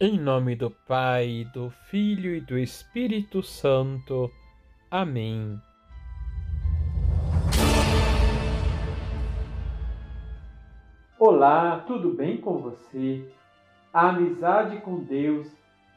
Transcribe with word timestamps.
Em 0.00 0.16
nome 0.16 0.54
do 0.54 0.70
Pai, 0.70 1.44
do 1.52 1.70
Filho 1.70 2.32
e 2.32 2.40
do 2.40 2.56
Espírito 2.56 3.42
Santo. 3.42 4.30
Amém. 4.88 5.60
Olá, 11.18 11.82
tudo 11.84 12.14
bem 12.14 12.36
com 12.40 12.58
você? 12.58 13.28
A 13.92 14.10
amizade 14.10 14.80
com 14.82 15.02
Deus 15.02 15.48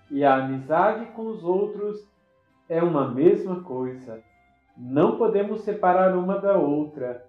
e 0.09 0.23
a 0.23 0.45
amizade 0.45 1.05
com 1.11 1.27
os 1.27 1.43
outros 1.43 2.03
é 2.67 2.81
uma 2.81 3.07
mesma 3.07 3.61
coisa. 3.61 4.19
Não 4.75 5.15
podemos 5.15 5.61
separar 5.61 6.17
uma 6.17 6.39
da 6.39 6.57
outra. 6.57 7.23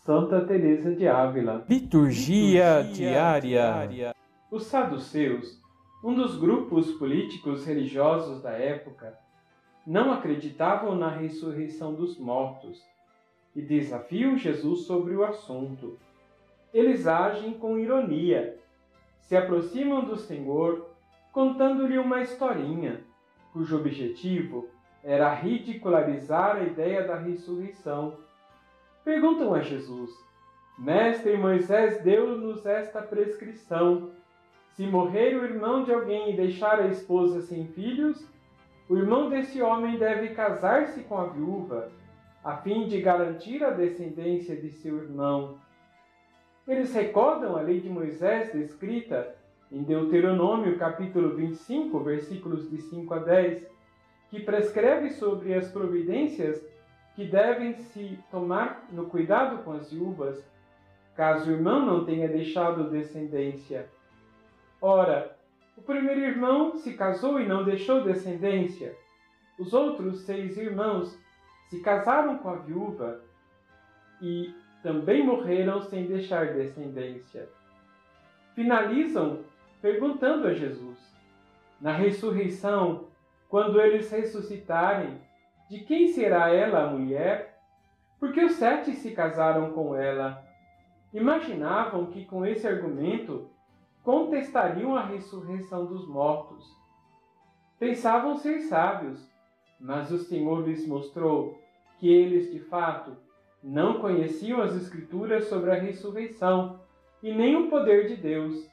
Santa 0.00 0.44
Teresa 0.44 0.96
de 0.96 1.06
Ávila. 1.06 1.64
Liturgia, 1.68 2.80
Liturgia 2.80 2.92
diária. 2.92 3.40
diária. 3.40 4.14
Os 4.50 4.66
saduceus 4.66 5.62
um 6.02 6.14
dos 6.14 6.36
grupos 6.36 6.90
políticos 6.92 7.64
religiosos 7.64 8.42
da 8.42 8.50
época, 8.50 9.16
não 9.86 10.12
acreditavam 10.12 10.96
na 10.96 11.08
ressurreição 11.08 11.94
dos 11.94 12.18
mortos 12.18 12.82
e 13.54 13.62
desafiam 13.62 14.36
Jesus 14.36 14.80
sobre 14.80 15.14
o 15.14 15.24
assunto. 15.24 15.98
Eles 16.74 17.06
agem 17.06 17.52
com 17.54 17.78
ironia, 17.78 18.58
se 19.20 19.36
aproximam 19.36 20.04
do 20.04 20.16
Senhor 20.16 20.90
contando-lhe 21.30 21.98
uma 21.98 22.20
historinha, 22.20 23.00
cujo 23.52 23.76
objetivo 23.76 24.68
era 25.04 25.32
ridicularizar 25.32 26.56
a 26.56 26.64
ideia 26.64 27.06
da 27.06 27.16
ressurreição. 27.16 28.18
Perguntam 29.04 29.54
a 29.54 29.60
Jesus: 29.60 30.10
Mestre, 30.78 31.36
Moisés 31.36 32.02
deu-nos 32.02 32.64
esta 32.66 33.02
prescrição 33.02 34.10
se 34.74 34.86
morrer 34.86 35.36
o 35.36 35.44
irmão 35.44 35.84
de 35.84 35.92
alguém 35.92 36.32
e 36.32 36.36
deixar 36.36 36.80
a 36.80 36.88
esposa 36.88 37.42
sem 37.42 37.66
filhos, 37.68 38.26
o 38.88 38.96
irmão 38.96 39.28
desse 39.28 39.60
homem 39.60 39.98
deve 39.98 40.30
casar-se 40.30 41.02
com 41.02 41.18
a 41.18 41.26
viúva, 41.26 41.90
a 42.42 42.56
fim 42.56 42.86
de 42.86 43.00
garantir 43.00 43.62
a 43.62 43.70
descendência 43.70 44.56
de 44.56 44.70
seu 44.70 44.96
irmão. 44.96 45.58
Eles 46.66 46.92
recordam 46.94 47.56
a 47.56 47.60
lei 47.60 47.80
de 47.80 47.88
Moisés 47.88 48.52
descrita 48.52 49.34
em 49.70 49.82
Deuteronômio 49.82 50.78
capítulo 50.78 51.34
25, 51.34 52.00
versículos 52.00 52.70
de 52.70 52.78
5 52.78 53.14
a 53.14 53.18
10, 53.18 53.66
que 54.30 54.40
prescreve 54.40 55.10
sobre 55.10 55.54
as 55.54 55.70
providências 55.70 56.62
que 57.14 57.26
devem 57.26 57.74
se 57.74 58.18
tomar 58.30 58.86
no 58.90 59.06
cuidado 59.06 59.62
com 59.64 59.72
as 59.72 59.90
viúvas, 59.90 60.42
caso 61.14 61.50
o 61.50 61.54
irmão 61.54 61.84
não 61.84 62.04
tenha 62.04 62.28
deixado 62.28 62.90
descendência. 62.90 63.88
Ora, 64.84 65.36
o 65.76 65.82
primeiro 65.82 66.20
irmão 66.22 66.76
se 66.76 66.94
casou 66.94 67.40
e 67.40 67.46
não 67.46 67.62
deixou 67.62 68.02
descendência. 68.02 68.92
Os 69.56 69.72
outros 69.72 70.22
seis 70.22 70.56
irmãos 70.56 71.16
se 71.70 71.80
casaram 71.80 72.38
com 72.38 72.48
a 72.48 72.56
viúva 72.56 73.20
e 74.20 74.52
também 74.82 75.24
morreram 75.24 75.80
sem 75.82 76.06
deixar 76.06 76.52
descendência. 76.54 77.48
Finalizam 78.56 79.44
perguntando 79.80 80.48
a 80.48 80.52
Jesus: 80.52 80.98
Na 81.80 81.92
ressurreição, 81.92 83.06
quando 83.48 83.80
eles 83.80 84.10
ressuscitarem, 84.10 85.16
de 85.70 85.78
quem 85.84 86.08
será 86.08 86.52
ela 86.52 86.86
a 86.86 86.90
mulher? 86.90 87.56
Porque 88.18 88.44
os 88.44 88.54
sete 88.54 88.94
se 88.96 89.12
casaram 89.12 89.70
com 89.70 89.94
ela. 89.94 90.44
Imaginavam 91.14 92.06
que 92.06 92.24
com 92.24 92.44
esse 92.44 92.66
argumento 92.66 93.48
contestariam 94.02 94.96
a 94.96 95.04
ressurreição 95.04 95.86
dos 95.86 96.06
mortos. 96.06 96.64
Pensavam 97.78 98.36
ser 98.36 98.60
sábios, 98.62 99.28
mas 99.80 100.10
o 100.10 100.18
Senhor 100.18 100.66
lhes 100.66 100.86
mostrou 100.86 101.58
que 101.98 102.08
eles, 102.08 102.50
de 102.52 102.60
fato, 102.60 103.16
não 103.62 104.00
conheciam 104.00 104.60
as 104.60 104.74
Escrituras 104.74 105.46
sobre 105.46 105.70
a 105.70 105.74
ressurreição 105.74 106.80
e 107.22 107.32
nem 107.32 107.56
o 107.56 107.68
poder 107.68 108.08
de 108.08 108.16
Deus. 108.16 108.68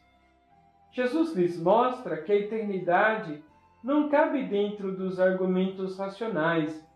Jesus 0.92 1.36
lhes 1.36 1.60
mostra 1.62 2.18
que 2.22 2.32
a 2.32 2.36
eternidade 2.36 3.44
não 3.84 4.10
cabe 4.10 4.44
dentro 4.44 4.96
dos 4.96 5.20
argumentos 5.20 5.98
racionais. 5.98 6.88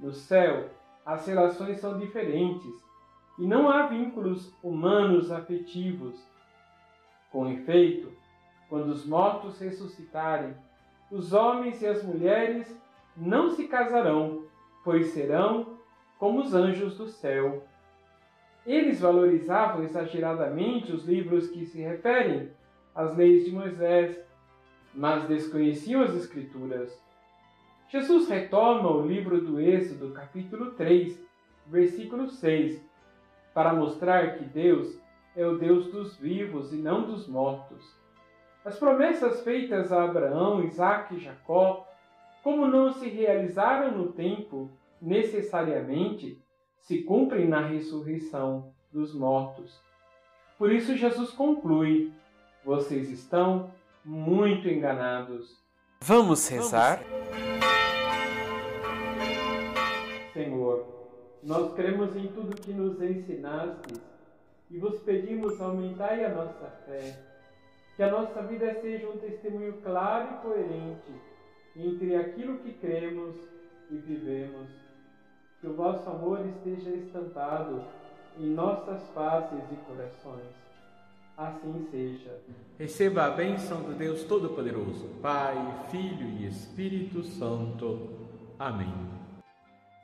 No 0.00 0.12
céu, 0.12 0.70
as 1.04 1.26
relações 1.26 1.78
são 1.78 1.98
diferentes 1.98 2.72
e 3.38 3.46
não 3.46 3.68
há 3.68 3.86
vínculos 3.86 4.52
humanos 4.62 5.30
afetivos 5.30 6.26
com 7.36 7.50
efeito, 7.50 8.10
quando 8.66 8.88
os 8.88 9.04
mortos 9.04 9.60
ressuscitarem, 9.60 10.54
os 11.10 11.34
homens 11.34 11.82
e 11.82 11.86
as 11.86 12.02
mulheres 12.02 12.74
não 13.14 13.50
se 13.50 13.68
casarão, 13.68 14.44
pois 14.82 15.08
serão 15.08 15.76
como 16.18 16.40
os 16.40 16.54
anjos 16.54 16.96
do 16.96 17.06
céu. 17.06 17.62
Eles 18.64 19.02
valorizavam 19.02 19.82
exageradamente 19.82 20.90
os 20.90 21.04
livros 21.04 21.50
que 21.50 21.66
se 21.66 21.78
referem 21.78 22.48
às 22.94 23.14
leis 23.14 23.44
de 23.44 23.52
Moisés, 23.52 24.18
mas 24.94 25.28
desconheciam 25.28 26.00
as 26.00 26.14
Escrituras. 26.14 26.98
Jesus 27.90 28.30
retoma 28.30 28.90
o 28.90 29.06
livro 29.06 29.42
do 29.42 29.60
Êxodo, 29.60 30.14
capítulo 30.14 30.70
3, 30.70 31.22
versículo 31.66 32.30
6, 32.30 32.82
para 33.52 33.74
mostrar 33.74 34.38
que 34.38 34.44
Deus 34.46 34.98
é 35.36 35.46
o 35.46 35.58
Deus 35.58 35.92
dos 35.92 36.16
vivos 36.16 36.72
e 36.72 36.76
não 36.76 37.06
dos 37.06 37.28
mortos. 37.28 37.94
As 38.64 38.78
promessas 38.78 39.42
feitas 39.42 39.92
a 39.92 40.04
Abraão, 40.04 40.64
Isaque 40.64 41.16
e 41.16 41.20
Jacó, 41.20 41.86
como 42.42 42.66
não 42.66 42.90
se 42.90 43.08
realizaram 43.08 43.96
no 43.96 44.12
tempo 44.12 44.70
necessariamente, 45.00 46.42
se 46.78 47.02
cumprem 47.02 47.46
na 47.46 47.60
ressurreição 47.60 48.72
dos 48.90 49.14
mortos. 49.14 49.78
Por 50.58 50.72
isso 50.72 50.96
Jesus 50.96 51.30
conclui: 51.32 52.12
vocês 52.64 53.10
estão 53.10 53.70
muito 54.04 54.68
enganados. 54.68 55.62
Vamos 56.00 56.48
rezar? 56.48 57.00
Senhor, 60.32 60.86
nós 61.42 61.74
cremos 61.74 62.16
em 62.16 62.28
tudo 62.28 62.60
que 62.60 62.72
nos 62.72 63.00
ensinastes 63.00 64.15
e 64.70 64.78
vos 64.78 64.98
pedimos 65.00 65.60
aumentai 65.60 66.24
a 66.24 66.34
nossa 66.34 66.66
fé, 66.86 67.18
que 67.94 68.02
a 68.02 68.10
nossa 68.10 68.42
vida 68.42 68.74
seja 68.80 69.08
um 69.08 69.16
testemunho 69.16 69.74
claro 69.82 70.34
e 70.34 70.42
coerente 70.42 71.12
entre 71.76 72.16
aquilo 72.16 72.58
que 72.58 72.72
cremos 72.72 73.36
e 73.90 73.96
vivemos. 73.96 74.68
Que 75.60 75.66
o 75.66 75.74
vosso 75.74 76.08
amor 76.08 76.40
esteja 76.46 76.90
estampado 76.90 77.82
em 78.38 78.50
nossas 78.50 79.02
faces 79.10 79.62
e 79.72 79.76
corações. 79.86 80.66
Assim 81.36 81.86
seja. 81.90 82.38
Receba 82.78 83.24
a 83.24 83.30
bênção 83.30 83.82
do 83.82 83.92
Deus 83.92 84.24
Todo-Poderoso, 84.24 85.06
Pai, 85.20 85.54
Filho 85.90 86.26
e 86.28 86.46
Espírito 86.46 87.22
Santo. 87.22 88.08
Amém. 88.58 88.92